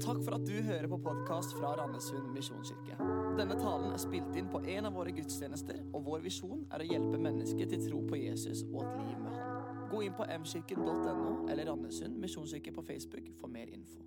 Takk 0.00 0.22
for 0.24 0.32
at 0.32 0.46
du 0.48 0.54
hører 0.64 0.86
på 0.88 0.96
podkast 1.04 1.52
fra 1.58 1.74
Randesund 1.76 2.30
misjonskirke. 2.32 2.94
Denne 3.36 3.56
talen 3.60 3.90
er 3.92 4.00
spilt 4.00 4.36
inn 4.38 4.46
på 4.48 4.62
en 4.72 4.86
av 4.88 4.94
våre 4.96 5.12
gudstjenester, 5.12 5.82
og 5.92 6.06
vår 6.06 6.22
visjon 6.24 6.62
er 6.72 6.80
å 6.80 6.86
hjelpe 6.88 7.18
mennesker 7.20 7.68
til 7.68 7.82
tro 7.84 7.98
på 8.08 8.16
Jesus 8.16 8.62
og 8.70 8.78
et 8.86 8.94
liv 9.02 9.18
med 9.20 9.34
Han. 9.36 9.82
Gå 9.90 10.00
inn 10.06 10.14
på 10.16 10.24
mkirken.no 10.24 11.34
eller 11.52 11.68
Randesund 11.68 12.16
misjonskirke 12.22 12.72
på 12.72 12.84
Facebook 12.86 13.28
for 13.40 13.52
mer 13.52 13.68
info. 13.68 14.06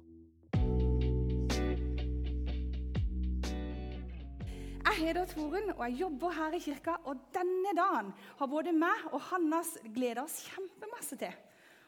Jeg 4.83 4.97
heter 4.97 5.29
Torunn, 5.29 5.75
og 5.75 5.83
jeg 5.85 5.99
jobber 5.99 6.33
her 6.39 6.57
i 6.57 6.61
kirka. 6.63 6.95
Og 7.05 7.21
denne 7.37 7.75
dagen 7.77 8.09
har 8.39 8.49
både 8.49 8.73
meg 8.73 9.11
og 9.11 9.21
Hannas 9.29 9.75
gleda 9.93 10.25
oss 10.25 10.41
kjempemasse 10.47 11.19
til. 11.21 11.37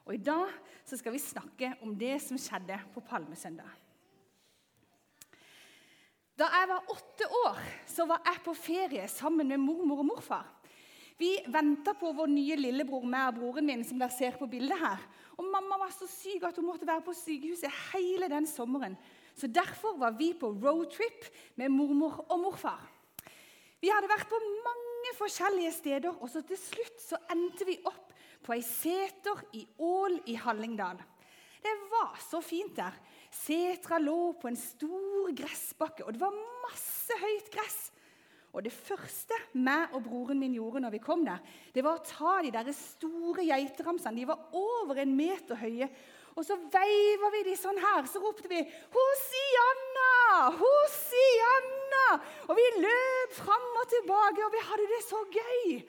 Og 0.05 0.13
i 0.13 0.21
dag 0.21 0.53
skal 0.85 1.17
vi 1.17 1.23
snakke 1.25 1.73
om 1.81 1.97
det 1.97 2.19
som 2.21 2.37
skjedde 2.37 2.77
på 2.93 3.01
Palmesøndag. 3.09 3.84
Da 6.35 6.49
jeg 6.51 6.67
var 6.67 6.89
åtte 6.91 7.27
år, 7.47 7.59
så 7.87 8.03
var 8.09 8.23
jeg 8.27 8.41
på 8.43 8.53
ferie 8.59 9.07
sammen 9.07 9.47
med 9.47 9.61
mormor 9.63 10.01
og 10.03 10.09
morfar. 10.09 10.49
Vi 11.15 11.29
venta 11.47 11.93
på 11.95 12.09
vår 12.11 12.27
nye 12.27 12.57
lillebror, 12.59 13.05
meg 13.07 13.37
broren 13.37 13.63
min, 13.69 13.85
som 13.87 14.01
dere 14.01 14.11
ser 14.11 14.35
på 14.35 14.49
bildet 14.51 14.75
her. 14.81 15.05
Og 15.39 15.47
mamma 15.47 15.77
var 15.79 15.93
så 15.95 16.07
syk 16.11 16.43
at 16.43 16.59
hun 16.59 16.67
måtte 16.67 16.87
være 16.87 17.05
på 17.05 17.15
sykehuset 17.15 17.71
hele 17.93 18.27
den 18.31 18.47
sommeren. 18.51 18.97
Så 19.35 19.47
derfor 19.47 19.95
var 19.99 20.11
vi 20.19 20.33
på 20.35 20.51
roadtrip 20.51 21.29
med 21.55 21.71
mormor 21.71 22.19
og 22.27 22.41
morfar. 22.43 22.83
Vi 23.79 23.91
hadde 23.91 24.11
vært 24.11 24.27
på 24.27 24.39
mange 24.65 25.15
forskjellige 25.15 25.71
steder, 25.71 26.19
og 26.19 26.27
så 26.31 26.43
til 26.43 26.59
slutt 26.59 26.99
så 26.99 27.19
endte 27.31 27.67
vi 27.67 27.79
opp 27.87 28.11
på 28.43 28.55
ei 28.55 28.63
seter 28.65 29.39
i 29.55 29.63
Ål 29.79 30.19
i 30.31 30.35
Hallingdal. 30.35 30.99
Det 31.63 31.75
var 31.89 32.19
så 32.21 32.43
fint 32.43 32.75
der. 32.75 32.95
Setra 33.45 33.99
lå 34.01 34.33
på 34.41 34.49
en 34.49 34.57
stor 34.57 35.29
gressbakke, 35.37 36.05
og 36.05 36.15
det 36.15 36.21
var 36.23 36.39
masse 36.65 37.17
høyt 37.21 37.51
gress. 37.53 37.79
Og 38.55 38.63
Det 38.63 38.71
første 38.71 39.35
meg 39.59 39.91
og 39.93 40.05
broren 40.05 40.39
min 40.39 40.53
gjorde 40.55 40.79
når 40.85 40.93
vi 40.93 41.03
kom 41.03 41.25
der, 41.27 41.41
det 41.75 41.83
var 41.83 41.99
å 41.99 42.05
ta 42.07 42.37
de 42.41 42.53
der 42.55 42.71
store 42.71 43.43
geiteramsene. 43.43 44.21
De 44.21 44.29
var 44.29 44.55
over 44.55 45.01
en 45.03 45.11
meter 45.17 45.59
høye. 45.59 45.89
Og 46.35 46.43
så 46.47 46.55
veiva 46.71 47.31
vi 47.31 47.43
de 47.47 47.55
sånn 47.59 47.79
her. 47.79 48.07
Så 48.07 48.19
ropte 48.23 48.47
vi 48.51 48.63
'Hosianna! 48.63 50.11
Hosianna!' 50.61 52.21
Og 52.47 52.55
vi 52.55 52.65
løp 52.79 53.35
fram 53.35 53.69
og 53.81 53.87
tilbake, 53.91 54.45
og 54.45 54.51
vi 54.55 54.63
hadde 54.69 54.87
det 54.87 55.03
så 55.03 55.19
gøy. 55.31 55.83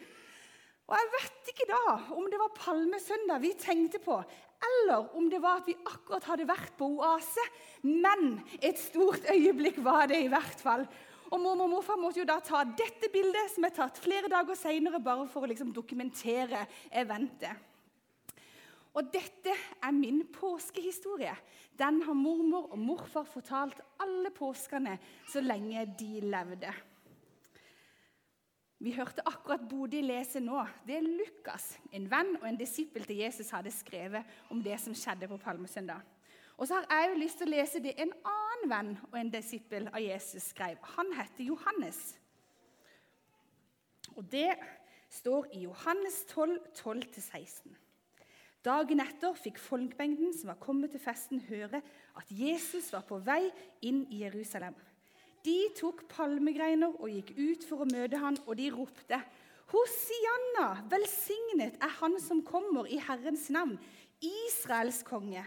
Og 0.86 0.94
Jeg 0.94 1.08
vet 1.14 1.48
ikke 1.50 1.70
da 1.70 2.14
om 2.14 2.30
det 2.30 2.38
var 2.38 2.54
palmesøndag 2.54 3.42
vi 3.42 3.54
tenkte 3.54 3.98
på, 3.98 4.22
eller 4.66 5.10
om 5.16 5.28
det 5.30 5.40
var 5.42 5.60
at 5.60 5.68
vi 5.68 5.76
akkurat 5.86 6.26
hadde 6.30 6.48
vært 6.48 6.74
på 6.78 6.88
Oase. 6.98 7.44
Men 7.86 8.40
et 8.60 8.78
stort 8.80 9.26
øyeblikk 9.32 9.78
var 9.84 10.08
det 10.10 10.24
i 10.24 10.32
hvert 10.32 10.62
fall. 10.62 10.86
Og 11.26 11.40
mormor 11.42 11.66
og 11.66 11.72
morfar 11.74 11.98
måtte 11.98 12.20
jo 12.20 12.28
da 12.28 12.38
ta 12.44 12.62
dette 12.78 13.10
bildet, 13.12 13.50
som 13.50 13.66
er 13.66 13.74
tatt 13.74 13.98
flere 13.98 14.30
dager 14.30 14.58
senere, 14.58 15.02
bare 15.02 15.26
for 15.30 15.42
å 15.42 15.50
liksom 15.50 15.72
dokumentere 15.74 16.62
eventet. 16.94 17.64
Og 18.96 19.10
dette 19.12 19.52
er 19.52 19.92
min 19.92 20.22
påskehistorie. 20.32 21.34
Den 21.76 21.98
har 22.06 22.16
mormor 22.16 22.70
og 22.72 22.80
morfar 22.80 23.26
fortalt 23.28 23.82
alle 24.00 24.30
påskene 24.32 24.96
så 25.28 25.42
lenge 25.44 25.82
de 25.98 26.22
levde. 26.24 26.70
Vi 28.78 28.92
hørte 28.92 29.24
akkurat 29.24 29.62
Bodil 29.70 30.04
lese 30.10 30.40
nå. 30.40 30.60
Det 30.84 30.98
er 30.98 31.06
Lukas, 31.06 31.78
en 31.96 32.10
venn 32.10 32.34
og 32.42 32.44
en 32.48 32.58
disippel 32.60 33.06
til 33.08 33.22
Jesus, 33.22 33.50
hadde 33.50 33.72
skrevet 33.72 34.36
om 34.52 34.60
det 34.62 34.76
som 34.82 34.94
skjedde 34.94 35.28
på 35.30 35.38
Palmesøndag. 35.40 36.02
Og 36.56 36.68
så 36.68 36.74
har 36.74 37.00
jeg 37.00 37.10
jo 37.10 37.20
lyst 37.20 37.40
til 37.40 37.48
å 37.48 37.54
lese 37.56 37.80
det 37.84 37.94
en 38.00 38.12
annen 38.28 38.70
venn 38.70 38.92
og 39.10 39.16
en 39.20 39.32
disippel 39.32 39.88
av 39.92 40.00
Jesus 40.00 40.50
skrev. 40.52 40.76
Han 40.96 41.12
heter 41.16 41.48
Johannes. 41.48 42.02
Og 44.16 44.24
det 44.32 44.52
står 45.12 45.48
i 45.56 45.64
Johannes 45.64 46.22
12, 46.32 46.58
12-16. 46.76 47.76
Dagen 48.64 49.00
etter 49.04 49.36
fikk 49.38 49.60
folkemengden 49.62 50.32
som 50.34 50.50
var 50.50 50.60
kommet 50.60 50.92
til 50.92 51.00
festen, 51.00 51.44
høre 51.48 51.80
at 52.18 52.32
Jesus 52.32 52.88
var 52.92 53.04
på 53.08 53.20
vei 53.24 53.44
inn 53.84 54.04
i 54.10 54.24
Jerusalem. 54.24 54.74
De 55.46 55.58
tok 55.78 56.02
palmegreiner 56.10 56.96
og 56.98 57.10
gikk 57.12 57.36
ut 57.38 57.66
for 57.68 57.84
å 57.84 57.90
møte 57.90 58.18
han, 58.18 58.38
og 58.46 58.56
de 58.58 58.70
ropte:" 58.74 59.20
Hosianna, 59.66 60.84
velsignet 60.90 61.78
er 61.82 61.90
Han 61.98 62.20
som 62.22 62.42
kommer 62.46 62.86
i 62.86 63.00
Herrens 63.02 63.48
navn, 63.50 63.74
Israels 64.22 65.02
konge. 65.02 65.42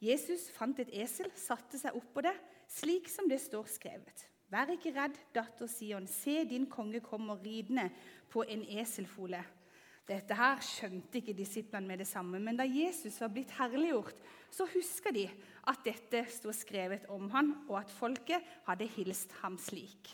Jesus 0.00 0.48
fant 0.52 0.78
et 0.80 0.92
esel, 0.92 1.28
satte 1.36 1.76
seg 1.80 1.96
oppå 1.96 2.24
det, 2.24 2.32
slik 2.68 3.08
som 3.12 3.28
det 3.28 3.40
står 3.40 3.68
skrevet. 3.68 4.24
Vær 4.52 4.72
ikke 4.72 4.92
redd, 4.94 5.16
datter 5.34 5.68
Sion, 5.68 6.06
se 6.08 6.44
din 6.48 6.64
konge 6.70 7.00
kommer 7.04 7.40
ridende 7.44 7.90
på 8.32 8.44
en 8.48 8.64
eselfole. 8.78 9.42
Dette 10.06 10.36
her 10.38 10.60
skjønte 10.62 11.18
ikke 11.18 11.34
disiplene 11.34 11.88
med 11.90 11.98
det 11.98 12.06
samme, 12.06 12.38
men 12.38 12.58
da 12.58 12.66
Jesus 12.68 13.16
var 13.18 13.32
blitt 13.34 13.50
herliggjort, 13.56 14.20
så 14.54 14.66
huska 14.70 15.10
de 15.14 15.24
at 15.66 15.82
dette 15.82 16.22
sto 16.30 16.52
skrevet 16.54 17.08
om 17.10 17.26
han, 17.32 17.50
og 17.66 17.80
at 17.80 17.90
folket 17.90 18.54
hadde 18.68 18.86
hilst 18.94 19.34
ham 19.40 19.58
slik. 19.58 20.12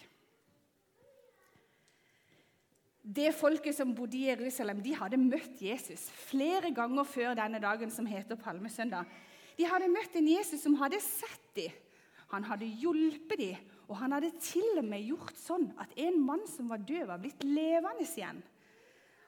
Det 3.03 3.33
folket 3.35 3.75
som 3.75 3.93
bodde 3.99 4.17
i 4.17 4.29
Jerusalem, 4.31 4.81
de 4.81 4.95
hadde 4.95 5.19
møtt 5.19 5.61
Jesus 5.61 6.07
flere 6.31 6.71
ganger 6.73 7.05
før 7.05 7.35
denne 7.37 7.61
dagen 7.61 7.91
som 7.91 8.07
heter 8.07 8.39
Palmesøndag. 8.39 9.09
De 9.59 9.67
hadde 9.69 9.91
møtt 9.91 10.15
en 10.17 10.31
Jesus 10.31 10.63
som 10.63 10.79
hadde 10.81 11.03
sett 11.05 11.49
dem. 11.59 11.75
Han 12.33 12.47
hadde 12.49 12.71
hjulpet 12.81 13.43
dem, 13.43 13.73
og 13.91 13.99
han 14.01 14.15
hadde 14.17 14.31
til 14.41 14.79
og 14.79 14.87
med 14.89 15.05
gjort 15.05 15.37
sånn 15.37 15.67
at 15.83 15.91
en 16.01 16.17
mann 16.25 16.47
som 16.49 16.71
var 16.71 16.81
død, 16.81 17.05
var 17.11 17.21
blitt 17.21 17.43
levende 17.45 18.07
igjen. 18.07 18.41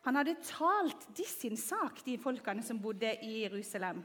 Han 0.05 0.19
hadde 0.21 0.37
talt 0.45 1.07
de 1.17 1.25
sin 1.25 1.57
sak, 1.57 2.03
de 2.05 2.19
folkene 2.21 2.63
som 2.65 2.81
bodde 2.81 3.15
i 3.25 3.45
Jerusalem. 3.45 4.03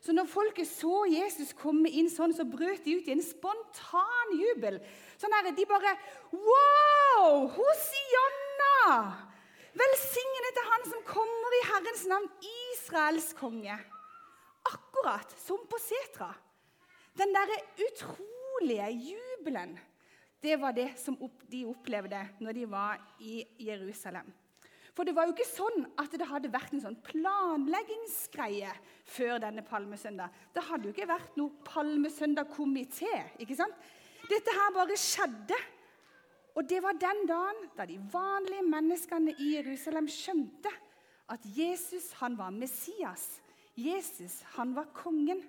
Så 0.00 0.14
når 0.14 0.28
folket 0.30 0.68
så 0.68 1.02
Jesus 1.10 1.50
komme 1.56 1.90
inn 1.90 2.08
sånn, 2.12 2.34
så 2.36 2.46
brøt 2.46 2.84
de 2.84 2.94
ut 2.96 3.08
i 3.08 3.14
en 3.16 3.24
spontan 3.24 4.34
jubel. 4.38 4.78
Sånn 5.18 5.34
her, 5.34 5.50
De 5.56 5.66
bare 5.68 5.96
Wow! 6.32 7.48
Hosianna! 7.56 8.86
Velsignet 9.76 10.60
er 10.62 10.70
Han 10.70 10.86
som 10.88 11.02
kommer 11.08 11.58
i 11.58 11.64
Herrens 11.68 12.06
navn, 12.08 12.30
Israels 12.72 13.32
konge. 13.36 13.76
Akkurat 14.66 15.34
som 15.42 15.66
på 15.68 15.80
setra. 15.82 16.30
Den 17.16 17.32
derre 17.34 17.58
utrolige 17.88 18.88
jubelen, 19.10 19.76
det 20.40 20.56
var 20.60 20.72
det 20.76 20.90
som 21.00 21.16
de 21.50 21.64
opplevde 21.68 22.22
når 22.40 22.56
de 22.56 22.66
var 22.70 23.00
i 23.20 23.40
Jerusalem. 23.58 24.28
For 24.96 25.04
det 25.04 25.12
var 25.12 25.28
jo 25.28 25.34
ikke 25.34 25.44
sånn 25.44 25.82
at 26.00 26.14
det 26.16 26.24
hadde 26.24 26.48
vært 26.52 26.72
en 26.72 26.80
sånn 26.86 26.96
planleggingsgreie 27.04 28.70
før 29.04 29.42
denne 29.42 29.64
palmesøndag. 29.66 30.32
Det 30.56 30.64
hadde 30.64 30.88
jo 30.88 30.94
ikke 30.94 31.10
vært 31.10 31.36
noe 31.36 31.52
palmesøndagkomité. 31.68 33.12
ikke 33.44 33.58
sant? 33.58 33.76
Dette 34.30 34.54
her 34.56 34.72
bare 34.72 34.96
skjedde. 34.96 35.58
Og 36.56 36.64
det 36.64 36.80
var 36.80 36.96
den 36.96 37.26
dagen 37.28 37.66
da 37.76 37.84
de 37.84 37.98
vanlige 38.12 38.64
menneskene 38.64 39.34
i 39.36 39.50
Jerusalem 39.58 40.08
skjønte 40.08 40.72
at 41.28 41.44
Jesus 41.44 42.14
han 42.22 42.38
var 42.38 42.54
Messias. 42.54 43.42
Jesus 43.76 44.40
han 44.56 44.72
var 44.72 44.88
kongen. 44.96 45.42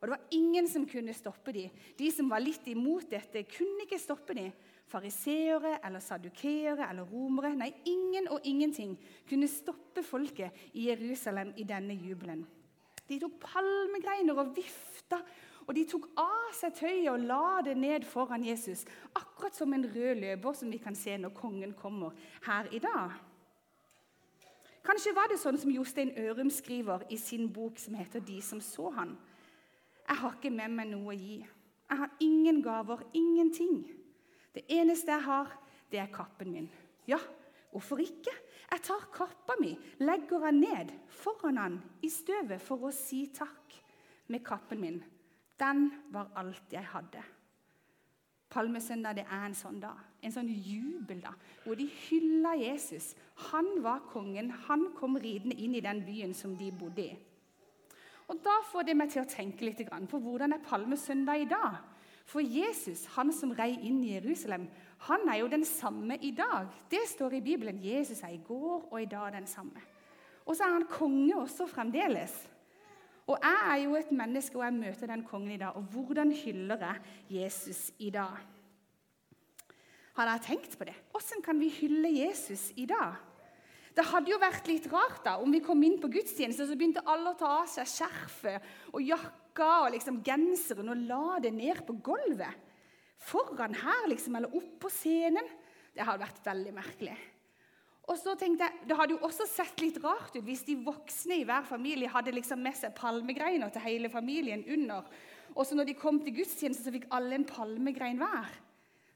Og 0.00 0.08
det 0.08 0.14
var 0.14 0.32
ingen 0.32 0.68
som 0.68 0.88
kunne 0.88 1.12
stoppe 1.16 1.52
dem. 1.52 1.76
De 1.98 2.08
som 2.12 2.32
var 2.32 2.40
litt 2.40 2.64
imot 2.72 3.10
dette, 3.12 3.44
kunne 3.52 3.84
ikke 3.84 4.00
stoppe 4.00 4.36
dem. 4.36 4.50
Fariseere 4.86 5.80
eller 5.84 6.00
sadukeere 6.00 6.86
eller 6.90 7.08
romere. 7.10 7.54
Nei, 7.58 7.72
ingen 7.90 8.28
og 8.30 8.44
ingenting 8.46 8.94
kunne 9.28 9.48
stoppe 9.50 10.04
folket 10.06 10.54
i 10.74 10.86
Jerusalem 10.90 11.52
i 11.58 11.66
denne 11.66 11.96
jubelen. 11.98 12.46
De 13.06 13.18
tok 13.22 13.38
palmegreiner 13.42 14.38
og 14.38 14.54
vifta, 14.56 15.20
og 15.66 15.74
de 15.74 15.82
tok 15.90 16.08
av 16.18 16.50
seg 16.54 16.74
tøyet 16.78 17.10
og 17.10 17.22
la 17.26 17.60
det 17.66 17.74
ned 17.78 18.06
foran 18.06 18.44
Jesus. 18.46 18.84
Akkurat 19.14 19.54
som 19.54 19.74
en 19.74 19.86
rød 19.90 20.20
løper 20.22 20.54
som 20.54 20.70
vi 20.70 20.78
kan 20.82 20.94
se 20.94 21.16
når 21.18 21.34
kongen 21.34 21.74
kommer 21.74 22.14
her 22.46 22.70
i 22.70 22.82
dag. 22.82 23.16
Kanskje 24.86 25.14
var 25.16 25.26
det 25.26 25.40
sånn 25.42 25.58
som 25.58 25.72
Jostein 25.74 26.12
Ørum 26.22 26.50
skriver 26.54 27.02
i 27.10 27.18
sin 27.18 27.48
bok 27.50 27.78
som 27.78 27.94
heter 27.94 28.20
'De 28.20 28.40
som 28.42 28.60
så 28.60 28.90
han'. 28.90 29.16
Jeg 30.08 30.16
har 30.16 30.34
ikke 30.34 30.50
med 30.50 30.70
meg 30.70 30.86
noe 30.86 31.14
å 31.14 31.18
gi. 31.18 31.46
Jeg 31.90 31.98
har 31.98 32.10
ingen 32.20 32.62
gaver, 32.62 33.02
ingenting. 33.12 33.95
Det 34.56 34.64
eneste 34.72 35.12
jeg 35.12 35.24
har, 35.26 35.50
det 35.92 36.00
er 36.00 36.12
kappen 36.12 36.52
min. 36.52 36.68
Ja, 37.06 37.18
hvorfor 37.70 38.00
ikke? 38.00 38.32
Jeg 38.70 38.82
tar 38.82 39.04
kappa 39.14 39.54
mi, 39.60 39.74
legger 40.00 40.48
den 40.48 40.62
ned 40.64 40.94
foran 41.12 41.60
han 41.60 41.76
i 42.02 42.08
støvet 42.10 42.62
for 42.64 42.88
å 42.88 42.94
si 42.94 43.26
takk 43.36 43.76
med 44.32 44.42
kappen 44.46 44.80
min. 44.80 45.02
Den 45.60 45.90
var 46.12 46.32
alt 46.40 46.72
jeg 46.72 46.88
hadde. 46.88 47.22
Palmesøndag 48.50 49.18
det 49.18 49.26
er 49.26 49.44
en 49.44 49.56
sånn 49.58 49.78
dag, 49.82 50.00
en 50.24 50.32
sånn 50.32 50.48
jubel, 50.48 51.20
da, 51.20 51.34
hvor 51.64 51.76
de 51.76 51.86
hylla 52.08 52.54
Jesus. 52.56 53.12
Han 53.50 53.82
var 53.84 54.06
kongen. 54.08 54.52
Han 54.68 54.88
kom 54.96 55.18
ridende 55.20 55.58
inn 55.60 55.74
i 55.76 55.84
den 55.84 56.00
byen 56.06 56.32
som 56.34 56.54
de 56.56 56.70
bodde 56.72 57.10
i. 57.10 57.16
Og 58.26 58.40
Da 58.42 58.56
får 58.72 58.88
det 58.88 58.96
meg 58.96 59.12
til 59.12 59.22
å 59.22 59.30
tenke 59.30 59.66
litt 59.66 59.82
på 60.10 60.18
hvordan 60.18 60.52
er 60.56 60.64
palmesøndag 60.64 61.44
i 61.44 61.50
dag. 61.50 61.76
For 62.26 62.42
Jesus, 62.42 63.04
han 63.14 63.30
som 63.32 63.52
rei 63.54 63.76
inn 63.86 64.00
i 64.02 64.16
Jerusalem, 64.16 64.66
han 65.06 65.28
er 65.30 65.40
jo 65.44 65.50
den 65.50 65.62
samme 65.64 66.16
i 66.18 66.32
dag. 66.34 66.66
Det 66.90 67.04
står 67.06 67.38
i 67.38 67.44
Bibelen. 67.44 67.78
Jesus 67.78 68.22
er 68.26 68.34
i 68.34 68.42
går 68.42 68.88
og 68.90 68.98
i 69.02 69.06
dag 69.06 69.30
den 69.36 69.46
samme. 69.46 69.82
Og 70.46 70.56
så 70.56 70.66
er 70.66 70.74
han 70.74 70.88
konge 70.90 71.36
også 71.38 71.68
fremdeles. 71.70 72.34
Og 73.26 73.38
jeg 73.42 73.62
er 73.70 73.78
jo 73.84 73.94
et 73.98 74.10
menneske, 74.14 74.58
og 74.58 74.64
jeg 74.64 74.74
møter 74.74 75.10
den 75.10 75.22
kongen 75.26 75.54
i 75.54 75.60
dag. 75.62 75.78
Og 75.78 75.86
hvordan 75.94 76.32
hyller 76.32 76.82
jeg 76.82 77.40
Jesus 77.42 77.92
i 77.98 78.10
dag? 78.10 78.42
Har 80.16 80.26
dere 80.26 80.42
tenkt 80.42 80.78
på 80.78 80.84
det? 80.88 80.94
Hvordan 81.10 81.42
kan 81.44 81.60
vi 81.60 81.70
hylle 81.78 82.10
Jesus 82.10 82.72
i 82.76 82.86
dag? 82.90 83.18
Det 83.96 84.04
hadde 84.04 84.30
jo 84.30 84.38
vært 84.40 84.66
litt 84.68 84.86
rart 84.92 85.22
da, 85.24 85.38
om 85.40 85.52
vi 85.52 85.62
kom 85.64 85.82
inn 85.82 85.98
på 86.00 86.10
gudstjeneste, 86.12 86.64
og 86.64 86.68
så 86.68 86.76
begynte 86.76 87.06
alle 87.06 87.32
å 87.32 87.38
ta 87.38 87.52
av 87.62 87.68
seg 87.70 87.88
skjerfet 87.88 88.72
og 88.92 89.04
jakka 89.04 89.45
og 89.64 89.92
liksom 89.94 90.20
genseren 90.26 90.92
og 90.92 91.04
la 91.08 91.38
det 91.42 91.52
ned 91.54 91.80
på 91.86 91.96
gulvet. 92.04 92.64
Foran 93.26 93.74
her, 93.74 94.04
liksom, 94.10 94.36
eller 94.36 94.52
oppå 94.54 94.90
scenen. 94.92 95.46
Det 95.96 96.04
hadde 96.04 96.24
vært 96.26 96.44
veldig 96.44 96.74
merkelig. 96.76 97.16
Og 98.06 98.18
så 98.20 98.36
tenkte 98.38 98.68
jeg, 98.68 98.86
Det 98.86 98.96
hadde 98.96 99.16
jo 99.16 99.24
også 99.26 99.46
sett 99.50 99.80
litt 99.82 99.96
rart 100.04 100.36
ut 100.36 100.44
hvis 100.46 100.62
de 100.68 100.76
voksne 100.78 101.40
i 101.40 101.46
hver 101.48 101.64
familie 101.66 102.10
hadde 102.12 102.34
liksom 102.36 102.60
med 102.62 102.76
seg 102.78 102.94
palmegreiner 102.94 103.72
til 103.74 103.82
hele 103.82 104.10
familien 104.12 104.62
under. 104.76 105.08
Og 105.56 105.66
så 105.66 105.74
når 105.74 105.88
de 105.88 105.98
kom 105.98 106.20
til 106.22 106.36
gudstjeneste, 106.36 106.84
så 106.84 106.94
fikk 106.94 107.08
alle 107.16 107.38
en 107.38 107.48
palmegrein 107.48 108.20
hver. 108.20 108.52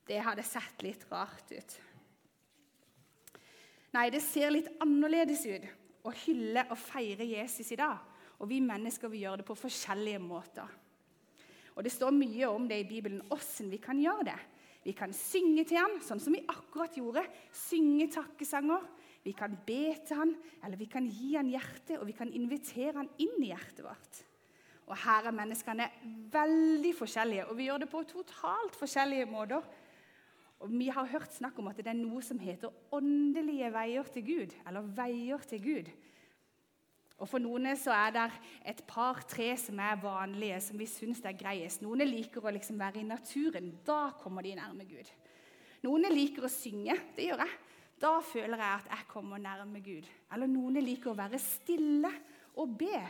Det 0.08 0.18
hadde 0.24 0.46
sett 0.46 0.82
litt 0.82 1.04
rart 1.12 1.52
ut. 1.52 1.76
Nei, 3.94 4.08
det 4.10 4.22
ser 4.22 4.52
litt 4.54 4.70
annerledes 4.82 5.44
ut 5.46 5.66
å 6.06 6.12
hylle 6.24 6.64
og 6.70 6.78
feire 6.78 7.26
Jesus 7.26 7.70
i 7.74 7.78
dag. 7.78 7.98
Og 8.40 8.48
vi 8.48 8.60
mennesker 8.64 9.12
vi 9.12 9.24
gjør 9.24 9.40
det 9.40 9.48
på 9.48 9.58
forskjellige 9.58 10.20
måter. 10.22 10.68
Og 11.76 11.84
Det 11.84 11.92
står 11.92 12.12
mye 12.12 12.48
om 12.48 12.66
det 12.68 12.80
i 12.82 12.88
Bibelen, 12.88 13.22
åssen 13.32 13.70
vi 13.70 13.78
kan 13.80 14.00
gjøre 14.00 14.32
det. 14.32 14.38
Vi 14.84 14.92
kan 14.96 15.12
synge 15.12 15.66
til 15.68 15.76
han, 15.76 15.98
sånn 16.00 16.20
som 16.20 16.34
vi 16.34 16.40
akkurat 16.48 16.96
gjorde. 16.96 17.22
Synge 17.52 18.08
takkesanger. 18.12 18.86
Vi 19.24 19.34
kan 19.36 19.52
be 19.66 19.92
til 20.08 20.16
han, 20.16 20.34
eller 20.64 20.80
vi 20.80 20.88
kan 20.88 21.04
gi 21.04 21.34
han 21.36 21.50
hjertet, 21.52 21.98
og 21.98 22.06
vi 22.08 22.16
kan 22.16 22.32
invitere 22.32 22.96
han 22.96 23.10
inn 23.20 23.36
i 23.42 23.50
hjertet 23.52 23.84
vårt. 23.84 24.22
Og 24.88 24.96
Her 24.98 25.28
er 25.28 25.36
menneskene 25.36 25.86
veldig 26.32 26.94
forskjellige, 26.98 27.46
og 27.46 27.58
vi 27.58 27.68
gjør 27.68 27.84
det 27.84 27.90
på 27.92 28.02
totalt 28.08 28.76
forskjellige 28.78 29.28
måter. 29.30 29.62
Og 30.60 30.72
Vi 30.72 30.88
har 30.88 31.06
hørt 31.06 31.32
snakk 31.32 31.58
om 31.58 31.68
at 31.68 31.76
det 31.76 31.86
er 31.86 32.00
noe 32.00 32.20
som 32.24 32.40
heter 32.40 32.72
åndelige 32.92 33.70
veier 33.72 34.08
til 34.12 34.24
Gud. 34.24 34.56
Eller 34.66 34.88
veier 34.96 35.38
til 35.48 35.62
Gud. 35.62 35.92
Og 37.20 37.28
For 37.28 37.42
noen 37.42 37.68
så 37.76 37.92
er 37.92 38.14
det 38.16 38.26
et 38.72 38.80
par-tre 38.88 39.50
som 39.60 39.80
er 39.84 39.98
vanlige, 40.00 40.60
som 40.64 40.78
vi 40.80 40.88
syns 40.88 41.20
er 41.28 41.36
greiest. 41.36 41.82
Noen 41.84 42.06
liker 42.08 42.44
å 42.44 42.52
liksom 42.56 42.80
være 42.80 43.02
i 43.02 43.08
naturen. 43.08 43.74
Da 43.84 44.14
kommer 44.22 44.46
de 44.46 44.54
nærme 44.56 44.86
Gud. 44.88 45.10
Noen 45.84 46.08
liker 46.12 46.46
å 46.48 46.52
synge. 46.52 46.96
Det 47.16 47.28
gjør 47.28 47.44
jeg. 47.44 47.58
Da 48.00 48.14
føler 48.24 48.56
jeg 48.56 48.78
at 48.78 48.88
jeg 48.94 49.08
kommer 49.10 49.40
nærme 49.42 49.82
Gud. 49.84 50.08
Eller 50.32 50.48
noen 50.48 50.80
liker 50.80 51.12
å 51.12 51.18
være 51.18 51.40
stille 51.42 52.12
og 52.56 52.72
be. 52.80 53.02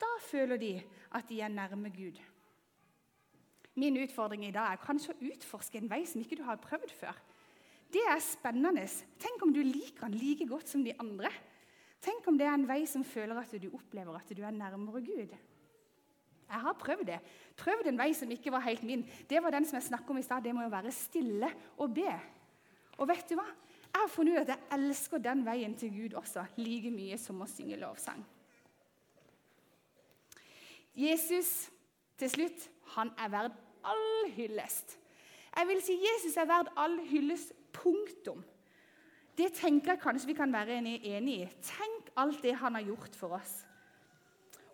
Da 0.00 0.08
føler 0.24 0.60
de 0.60 0.74
at 1.12 1.28
de 1.28 1.42
er 1.44 1.52
nærme 1.52 1.92
Gud. 1.92 2.16
Min 3.80 4.00
utfordring 4.00 4.46
i 4.48 4.54
dag 4.54 4.72
er 4.72 4.80
kanskje 4.80 5.12
å 5.12 5.28
utforske 5.30 5.78
en 5.78 5.90
vei 5.90 6.00
som 6.08 6.24
ikke 6.24 6.40
du 6.40 6.46
har 6.48 6.60
prøvd 6.64 6.96
før. 6.96 7.20
Det 7.92 8.02
er 8.08 8.20
spennende. 8.24 8.86
Tenk 9.20 9.44
om 9.44 9.52
du 9.52 9.60
liker 9.66 10.08
den 10.08 10.18
like 10.20 10.48
godt 10.48 10.72
som 10.72 10.84
de 10.86 10.96
andre. 10.96 11.28
Tenk 12.00 12.26
om 12.28 12.38
det 12.40 12.46
er 12.48 12.56
en 12.56 12.68
vei 12.68 12.82
som 12.88 13.04
føler 13.04 13.36
at 13.36 13.52
du 13.60 13.68
opplever 13.76 14.16
at 14.16 14.30
du 14.36 14.42
er 14.42 14.56
nærmere 14.56 15.02
Gud. 15.04 15.34
Jeg 16.50 16.60
har 16.64 16.72
prøvd 16.80 17.06
det. 17.06 17.20
Prøvd 17.56 17.86
en 17.86 17.98
vei 18.00 18.10
som 18.16 18.30
ikke 18.32 18.50
var 18.50 18.64
helt 18.64 18.82
min. 18.82 19.04
Det 19.30 19.42
var 19.42 19.54
den 19.54 19.66
som 19.68 19.76
jeg 19.78 19.86
snakket 19.86 20.10
om 20.10 20.18
i 20.18 20.24
stad. 20.26 20.42
Det 20.42 20.54
må 20.54 20.64
jo 20.64 20.72
være 20.72 20.92
stille 20.92 21.50
og 21.78 21.94
be. 21.94 22.10
Og 22.98 23.08
vet 23.08 23.28
du 23.30 23.36
hva? 23.38 23.46
Jeg 23.90 24.00
har 24.00 24.10
funnet 24.10 24.36
ut 24.38 24.42
at 24.42 24.52
jeg 24.54 24.78
elsker 24.78 25.22
den 25.22 25.44
veien 25.46 25.74
til 25.78 25.92
Gud 25.94 26.14
også, 26.18 26.44
like 26.56 26.90
mye 26.94 27.18
som 27.18 27.42
å 27.42 27.48
synge 27.50 27.78
lovsang. 27.78 28.22
Jesus, 30.94 31.70
til 32.18 32.30
slutt, 32.30 32.66
han 32.96 33.10
er 33.18 33.30
verd 33.32 33.56
all 33.86 34.30
hyllest. 34.34 34.96
Jeg 35.56 35.68
vil 35.68 35.82
si 35.82 35.96
Jesus 35.98 36.36
er 36.38 36.48
verd 36.50 36.70
all 36.78 36.98
hyllest. 37.10 37.54
Punktum. 37.72 38.42
Det 39.40 39.54
tenker 39.56 39.94
jeg 39.94 40.02
kanskje 40.02 40.28
vi 40.28 40.36
kan 40.36 40.52
være 40.52 40.76
enig 40.84 41.34
i. 41.38 41.44
Tenk 41.64 42.10
alt 42.20 42.42
det 42.44 42.58
han 42.60 42.76
har 42.76 42.84
gjort 42.84 43.14
for 43.16 43.38
oss. 43.38 43.62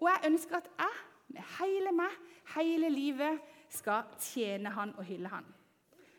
Og 0.00 0.08
jeg 0.10 0.32
ønsker 0.32 0.58
at 0.58 0.70
jeg 0.80 0.96
med 1.36 1.52
hele 1.58 1.92
meg, 1.94 2.16
hele 2.56 2.90
livet, 2.90 3.38
skal 3.70 4.06
tjene 4.22 4.70
han 4.74 4.94
og 4.98 5.04
hylle 5.06 5.30
han. 5.30 5.46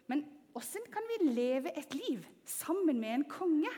Men 0.07 0.23
åssen 0.55 0.83
kan 0.94 1.05
vi 1.11 1.29
leve 1.31 1.71
et 1.79 1.94
liv 1.95 2.23
sammen 2.45 2.99
med 2.99 3.13
en 3.13 3.27
konge? 3.31 3.71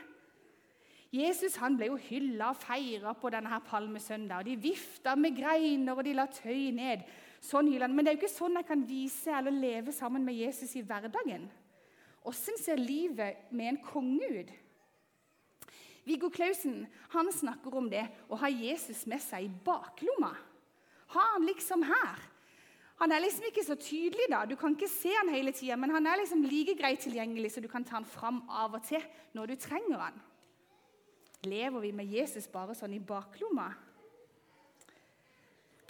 Jesus 1.14 1.56
han 1.58 1.74
ble 1.78 1.88
jo 1.90 1.98
hylla 1.98 2.52
og 2.52 2.60
feira 2.62 3.14
på 3.18 3.30
denne 3.34 3.50
her 3.50 3.62
palmesøndag. 3.66 4.46
De 4.46 4.56
vifta 4.58 5.16
med 5.18 5.34
greiner 5.38 5.98
og 5.98 6.04
de 6.06 6.14
la 6.14 6.28
tøy 6.30 6.70
ned. 6.76 7.02
Sånn 7.42 7.70
hyller 7.70 7.88
han. 7.88 7.96
Men 7.96 8.06
det 8.06 8.12
er 8.12 8.18
jo 8.18 8.22
ikke 8.22 8.36
sånn 8.36 8.60
jeg 8.60 8.68
kan 8.68 8.86
vise 8.86 9.34
eller 9.34 9.54
leve 9.54 9.94
sammen 9.96 10.26
med 10.26 10.38
Jesus 10.38 10.76
i 10.78 10.84
hverdagen. 10.86 11.48
Åssen 12.28 12.58
ser 12.60 12.80
livet 12.80 13.48
med 13.50 13.72
en 13.72 13.80
konge 13.84 14.26
ut? 14.28 14.50
Viggo 16.04 16.30
Klausen 16.32 16.86
han 17.12 17.30
snakker 17.32 17.74
om 17.76 17.88
det 17.90 18.02
å 18.28 18.38
ha 18.40 18.48
Jesus 18.50 19.04
med 19.08 19.22
seg 19.22 19.46
i 19.46 19.54
baklomma. 19.64 20.32
Ha 21.14 21.24
han 21.34 21.46
liksom 21.48 21.84
her. 21.86 22.20
Han 23.00 23.12
er 23.12 23.22
liksom 23.24 23.46
ikke 23.48 23.64
så 23.64 23.76
tydelig, 23.80 24.26
da. 24.28 24.42
Du 24.44 24.56
kan 24.60 24.74
ikke 24.76 24.90
se 24.90 25.12
han 25.14 25.32
hele 25.32 25.54
tida, 25.56 25.76
men 25.80 25.92
han 25.94 26.06
er 26.06 26.20
liksom 26.20 26.42
like 26.44 26.74
greit 26.76 27.00
tilgjengelig, 27.00 27.54
så 27.54 27.62
du 27.64 27.68
kan 27.70 27.84
ta 27.84 27.96
han 27.96 28.08
fram 28.08 28.42
av 28.48 28.76
og 28.76 28.84
til 28.84 29.04
når 29.36 29.52
du 29.52 29.62
trenger 29.62 30.02
han. 30.02 30.18
Lever 31.48 31.80
vi 31.80 31.94
med 31.96 32.12
Jesus 32.12 32.50
bare 32.52 32.76
sånn 32.76 32.98
i 32.98 33.00
baklomma? 33.00 33.70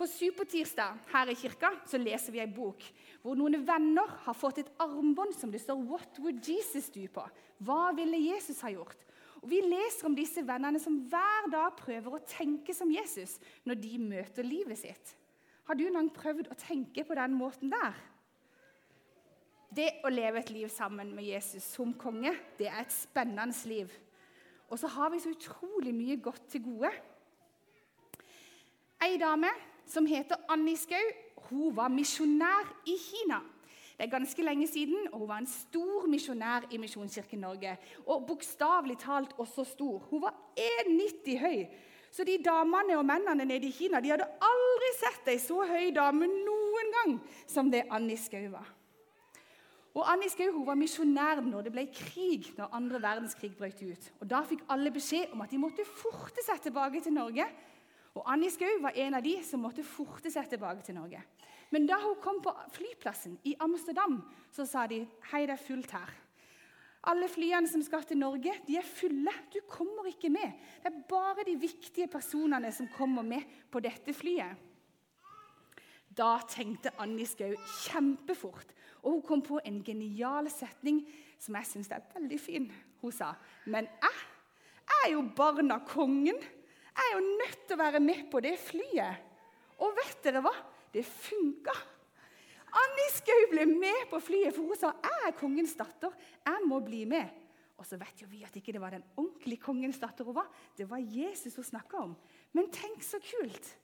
På 0.01 0.07
Supertirsdag 0.09 0.97
her 1.13 1.29
i 1.29 1.35
kirka 1.37 1.69
så 1.85 1.99
leser 2.01 2.33
vi 2.33 2.41
ei 2.41 2.49
bok 2.49 2.87
hvor 3.21 3.37
noen 3.37 3.59
venner 3.69 4.09
har 4.25 4.33
fått 4.33 4.63
et 4.63 4.71
armbånd 4.81 5.35
som 5.37 5.51
det 5.53 5.61
står 5.61 5.77
'What 5.77 6.21
would 6.25 6.41
Jesus 6.41 6.89
do?' 6.89 7.09
på. 7.13 7.21
Hva 7.61 7.93
ville 7.93 8.17
Jesus 8.17 8.63
ha 8.63 8.71
gjort? 8.71 8.97
Og 9.43 9.51
Vi 9.51 9.61
leser 9.61 10.07
om 10.07 10.15
disse 10.17 10.41
vennene 10.41 10.81
som 10.81 10.97
hver 11.05 11.51
dag 11.53 11.77
prøver 11.77 12.17
å 12.17 12.25
tenke 12.25 12.75
som 12.75 12.91
Jesus 12.91 13.39
når 13.67 13.75
de 13.75 13.99
møter 13.99 14.43
livet 14.43 14.79
sitt. 14.79 15.17
Har 15.65 15.75
du 15.75 15.85
noen 15.91 16.09
prøvd 16.09 16.49
å 16.49 16.57
tenke 16.57 17.05
på 17.05 17.15
den 17.15 17.35
måten 17.35 17.71
der? 17.71 17.95
Det 19.71 20.01
å 20.03 20.09
leve 20.09 20.39
et 20.39 20.51
liv 20.51 20.69
sammen 20.69 21.15
med 21.15 21.25
Jesus 21.25 21.63
som 21.63 21.93
konge, 21.93 22.33
det 22.59 22.69
er 22.69 22.81
et 22.81 22.93
spennende 22.93 23.69
liv. 23.69 23.93
Og 24.71 24.79
så 24.79 24.87
har 24.87 25.11
vi 25.11 25.21
så 25.21 25.29
utrolig 25.29 25.95
mye 25.95 26.17
godt 26.17 26.49
til 26.49 26.63
gode. 26.63 26.91
Ei 29.03 29.19
dame 29.19 29.49
som 29.91 30.07
heter 30.07 30.39
Anni 30.49 30.77
Skau. 30.79 31.07
Hun 31.51 31.75
var 31.77 31.91
misjonær 31.93 32.69
i 32.87 32.97
Kina. 33.01 33.41
Det 34.01 34.07
er 34.07 34.15
ganske 34.15 34.43
lenge 34.43 34.67
siden, 34.69 35.09
og 35.13 35.19
hun 35.19 35.29
var 35.29 35.43
en 35.43 35.47
stor 35.51 36.07
misjonær 36.09 36.71
i 36.73 36.79
Misjonskirken 36.81 37.43
Norge. 37.45 37.75
Og 38.07 38.25
bokstavelig 38.27 38.97
talt 39.03 39.35
også 39.39 39.65
stor. 39.75 39.99
Hun 40.11 40.23
var 40.23 40.35
1,90 40.57 41.39
høy. 41.39 41.67
Så 42.11 42.25
de 42.25 42.39
damene 42.43 42.97
og 42.97 43.05
mennene 43.07 43.45
nede 43.45 43.69
i 43.69 43.75
Kina 43.75 44.01
de 44.01 44.11
hadde 44.11 44.27
aldri 44.43 44.91
sett 44.97 45.29
ei 45.31 45.39
så 45.39 45.63
høy 45.69 45.93
dame 45.95 46.27
noen 46.27 46.95
gang 46.97 47.17
som 47.47 47.69
det 47.71 47.85
Anni 47.91 48.17
Skau 48.19 48.49
var. 48.55 48.67
Og 49.95 50.07
Anni 50.07 50.31
Skau 50.31 50.65
var 50.65 50.79
misjonær 50.79 51.43
når 51.45 51.67
det 51.67 51.75
ble 51.75 51.85
krig, 51.93 52.49
når 52.57 52.73
andre 52.75 53.03
verdenskrig 53.03 53.53
brøt 53.59 53.83
ut. 53.83 54.11
Og 54.23 54.31
Da 54.31 54.41
fikk 54.47 54.65
alle 54.71 54.91
beskjed 54.95 55.35
om 55.35 55.45
at 55.45 55.51
de 55.51 55.61
måtte 55.61 55.85
forte 55.85 56.43
seg 56.47 56.63
tilbake 56.63 57.03
til 57.05 57.15
Norge 57.15 57.47
og 58.19 58.27
Annie 58.27 58.51
Skau 58.51 58.81
var 58.83 58.97
en 58.99 59.15
av 59.15 59.23
de 59.23 59.37
som 59.47 59.63
måtte 59.63 59.87
forte 59.87 60.33
seg 60.33 60.49
tilbake 60.51 60.83
til 60.87 60.97
Norge. 60.99 61.21
Men 61.71 61.87
da 61.87 62.01
hun 62.03 62.19
kom 62.23 62.41
på 62.43 62.53
flyplassen 62.75 63.37
i 63.47 63.55
Amsterdam, 63.63 64.19
så 64.51 64.67
sa 64.67 64.89
de 64.91 65.05
hei, 65.31 65.45
det 65.47 65.55
er 65.55 65.63
fullt 65.63 65.95
her. 65.95 66.11
Alle 67.09 67.31
flyene 67.33 67.71
som 67.71 67.81
skal 67.85 68.03
til 68.05 68.19
Norge, 68.21 68.53
de 68.67 68.77
er 68.77 68.85
fulle. 68.85 69.33
Du 69.55 69.63
kommer 69.71 70.11
ikke 70.11 70.29
med. 70.33 70.59
Det 70.83 70.91
er 70.91 71.07
bare 71.09 71.47
de 71.47 71.55
viktige 71.57 72.11
personene 72.13 72.73
som 72.77 72.91
kommer 72.93 73.25
med 73.25 73.47
på 73.71 73.81
dette 73.81 74.13
flyet. 74.13 74.59
Da 76.11 76.35
tenkte 76.51 76.93
Annie 77.01 77.29
Skau 77.31 77.55
kjempefort, 77.87 78.75
og 79.01 79.15
hun 79.15 79.23
kom 79.25 79.43
på 79.47 79.61
en 79.65 79.79
genial 79.87 80.51
setning 80.53 81.05
som 81.41 81.57
jeg 81.57 81.71
syns 81.71 81.93
er 81.95 82.05
veldig 82.13 82.41
fin. 82.41 82.67
Hun 83.01 83.13
sa, 83.13 83.33
'Men 83.65 83.87
jeg, 84.03 84.19
jeg 84.91 85.07
er 85.07 85.13
jo 85.13 85.23
barn 85.37 85.71
av 85.71 85.87
kongen.' 85.87 86.60
Jeg 86.97 87.07
er 87.07 87.17
jo 87.17 87.23
nødt 87.41 87.61
til 87.67 87.77
å 87.77 87.83
være 87.83 88.03
med 88.03 88.27
på 88.33 88.43
det 88.45 88.57
flyet. 88.61 89.27
Og 89.81 89.97
vet 89.97 90.23
dere 90.25 90.43
hva? 90.45 90.53
Det 90.93 91.05
funka. 91.07 91.75
Anni 92.81 93.07
Skau 93.17 93.47
ble 93.51 93.67
med 93.67 94.07
på 94.11 94.21
flyet, 94.23 94.55
for 94.55 94.63
hun 94.63 94.77
sa 94.79 94.93
'Jeg 94.93 95.29
er 95.29 95.39
kongens 95.39 95.75
datter. 95.75 96.13
Jeg 96.47 96.67
må 96.67 96.81
bli 96.81 97.05
med'. 97.05 97.31
Og 97.79 97.87
så 97.87 97.97
vet 97.97 98.21
jo 98.21 98.27
vi 98.29 98.43
at 98.45 98.57
ikke 98.57 98.73
det 98.73 98.81
var 98.81 98.91
den 98.91 99.05
ordentlige 99.17 99.63
kongens 99.63 99.99
datter 99.99 100.25
hun 100.25 100.35
var. 100.35 100.51
Det 100.77 100.91
var 100.91 100.99
Jesus 100.99 101.57
hun 101.57 101.65
snakka 101.65 101.97
om. 101.97 102.17
Men 102.53 102.71
tenk 102.71 103.03
så 103.03 103.19
kult. 103.19 103.77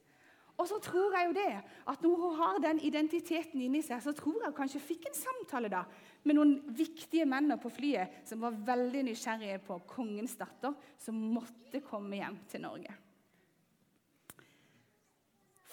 Og 0.56 0.64
så 0.68 0.78
tror 0.80 1.12
jeg 1.12 1.28
jo 1.28 1.34
det, 1.36 1.50
at 1.92 2.02
når 2.02 2.20
hun 2.20 2.36
har 2.38 2.60
den 2.64 2.78
identiteten 2.88 3.60
inni 3.60 3.82
seg, 3.84 4.00
så 4.00 4.14
tror 4.16 4.38
jeg 4.40 4.48
hun 4.48 4.56
kanskje 4.56 4.80
fikk 4.80 5.08
en 5.10 5.18
samtale 5.18 5.68
da 5.72 5.82
med 6.24 6.38
noen 6.38 6.54
viktige 6.78 7.26
menn 7.28 7.52
på 7.60 7.70
flyet 7.70 8.22
som 8.26 8.40
var 8.42 8.56
veldig 8.66 9.04
nysgjerrige 9.10 9.60
på 9.66 9.78
kongens 9.90 10.38
datter, 10.40 10.72
som 10.98 11.18
måtte 11.36 11.82
komme 11.84 12.18
hjem 12.18 12.38
til 12.50 12.64
Norge. 12.64 12.94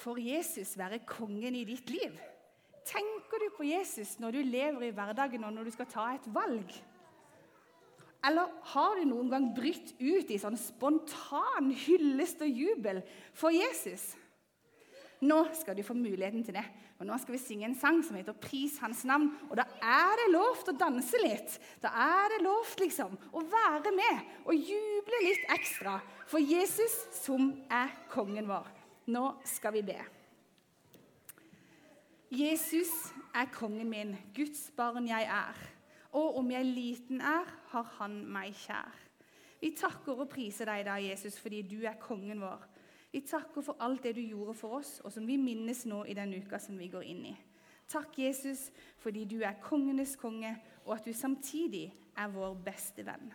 Får 0.04 0.20
Jesus 0.20 0.75
være 0.75 1.06
kongen 1.08 1.56
i 1.56 1.63
ditt 1.68 1.88
liv? 1.94 2.18
Tenker 2.84 3.40
du 3.40 3.48
på 3.56 3.63
Jesus 3.63 4.18
når 4.20 4.36
du 4.36 4.42
lever 4.52 4.90
i 4.90 4.96
hverdagen 4.96 5.46
og 5.48 5.54
når 5.56 5.70
du 5.70 5.75
skal 5.78 5.88
ta 5.88 6.10
et 6.12 6.28
valg? 6.36 6.75
Eller 8.24 8.52
har 8.72 9.00
du 9.00 9.08
noen 9.08 9.32
gang 9.32 9.48
brytt 9.56 9.96
ut 10.00 10.30
i 10.32 10.40
sånn 10.40 10.60
spontan 10.60 11.72
hyllest 11.86 12.44
og 12.44 12.52
jubel 12.52 13.02
for 13.36 13.56
Jesus? 13.56 14.13
Nå 15.24 15.39
skal 15.56 15.77
du 15.77 15.84
få 15.86 15.96
muligheten 15.96 16.44
til 16.44 16.58
det. 16.58 16.63
Og 17.00 17.08
Nå 17.08 17.18
skal 17.22 17.36
vi 17.36 17.42
synge 17.42 17.65
en 17.70 17.75
sang 17.80 18.01
som 18.03 18.15
heter 18.15 18.34
'Pris 18.34 18.77
hans 18.80 19.06
navn'. 19.06 19.32
Og 19.50 19.58
Da 19.58 19.63
er 19.82 20.15
det 20.20 20.34
lov 20.34 20.56
til 20.63 20.74
å 20.74 20.77
danse 20.77 21.18
litt. 21.24 21.60
Da 21.82 21.88
er 21.88 22.30
det 22.34 22.44
lov 22.44 22.65
liksom, 22.80 23.18
å 23.34 23.39
være 23.39 23.92
med 23.92 24.20
og 24.46 24.56
juble 24.56 25.20
litt 25.24 25.46
ekstra 25.50 26.00
for 26.27 26.39
Jesus, 26.39 27.08
som 27.24 27.63
er 27.70 27.89
kongen 28.10 28.48
vår. 28.48 28.68
Nå 29.08 29.36
skal 29.46 29.74
vi 29.74 29.82
be. 29.82 30.00
Jesus 32.32 33.13
er 33.36 33.46
kongen 33.53 33.89
min, 33.89 34.18
Guds 34.36 34.72
barn 34.75 35.08
jeg 35.08 35.24
er. 35.24 35.56
Og 36.13 36.38
om 36.38 36.51
jeg 36.51 36.65
liten 36.65 37.22
er, 37.22 37.46
har 37.68 37.89
han 38.00 38.25
meg 38.30 38.53
kjær. 38.53 38.94
Vi 39.62 39.72
takker 39.77 40.18
og 40.20 40.30
priser 40.30 40.65
deg 40.65 40.86
da, 40.86 40.98
Jesus, 41.01 41.38
fordi 41.39 41.62
du 41.62 41.86
er 41.86 42.00
kongen 42.01 42.42
vår. 42.42 42.65
Vi 43.13 43.22
takker 43.22 43.62
for 43.62 43.77
alt 43.86 44.03
det 44.03 44.15
du 44.17 44.24
gjorde 44.25 44.55
for 44.58 44.79
oss, 44.79 44.96
og 45.05 45.13
som 45.13 45.27
vi 45.29 45.38
minnes 45.38 45.84
nå 45.86 46.01
i 46.10 46.15
den 46.17 46.34
uka 46.34 46.58
som 46.60 46.79
vi 46.82 46.89
går 46.89 47.05
inn 47.05 47.27
i. 47.29 47.34
Takk, 47.88 48.17
Jesus, 48.17 48.72
fordi 48.98 49.27
du 49.29 49.43
er 49.46 49.60
kongenes 49.62 50.15
konge, 50.17 50.55
og 50.86 50.96
at 50.96 51.05
du 51.05 51.13
samtidig 51.13 51.91
er 52.17 52.34
vår 52.34 52.58
beste 52.65 53.05
venn. 53.05 53.29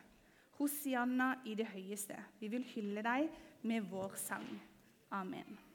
Hosianna 0.58 1.36
i 1.46 1.54
det 1.54 1.68
høyeste. 1.70 2.18
Vi 2.40 2.50
vil 2.50 2.66
hylle 2.74 3.06
deg 3.06 3.30
med 3.62 3.86
vår 3.86 4.18
sang. 4.18 4.50
Amen. 5.14 5.67